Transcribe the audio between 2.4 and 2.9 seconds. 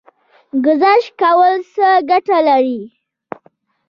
لري؟